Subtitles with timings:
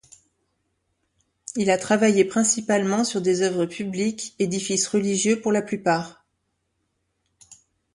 [1.55, 6.25] Il a travaillé principalement sur des oeuvres publiques, édifices religieux pour la plupart.